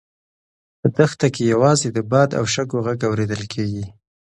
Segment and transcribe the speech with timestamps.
[0.79, 3.85] په دښته کې یوازې د باد او شګو غږ اورېدل کېږي.